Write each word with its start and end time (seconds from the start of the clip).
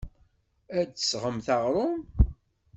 Ad 0.77 0.85
d-tesɣemt 0.89 1.47
aɣrum. 1.55 1.99